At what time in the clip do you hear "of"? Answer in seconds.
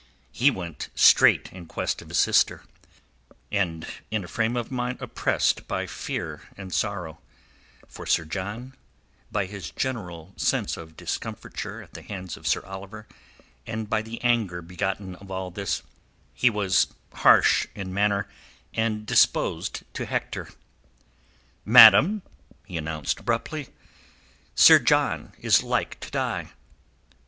2.01-2.09, 4.57-4.71, 10.75-10.97, 12.35-12.47, 15.17-15.29